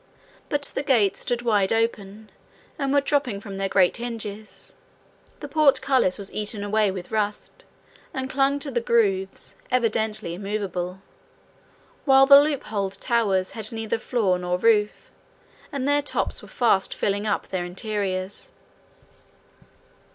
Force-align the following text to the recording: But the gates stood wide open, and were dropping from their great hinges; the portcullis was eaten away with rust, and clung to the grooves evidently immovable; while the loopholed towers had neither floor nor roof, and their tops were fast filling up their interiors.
But 0.49 0.63
the 0.73 0.81
gates 0.81 1.19
stood 1.19 1.43
wide 1.43 1.71
open, 1.71 2.31
and 2.79 2.91
were 2.91 3.01
dropping 3.01 3.39
from 3.39 3.57
their 3.57 3.69
great 3.69 3.97
hinges; 3.97 4.73
the 5.41 5.47
portcullis 5.47 6.17
was 6.17 6.33
eaten 6.33 6.63
away 6.63 6.89
with 6.89 7.11
rust, 7.11 7.65
and 8.11 8.27
clung 8.27 8.57
to 8.61 8.71
the 8.71 8.81
grooves 8.81 9.55
evidently 9.69 10.33
immovable; 10.33 11.03
while 12.05 12.25
the 12.25 12.41
loopholed 12.41 12.93
towers 12.99 13.51
had 13.51 13.71
neither 13.71 13.99
floor 13.99 14.39
nor 14.39 14.57
roof, 14.57 15.11
and 15.71 15.87
their 15.87 16.01
tops 16.01 16.41
were 16.41 16.47
fast 16.47 16.95
filling 16.95 17.27
up 17.27 17.49
their 17.49 17.63
interiors. 17.63 18.51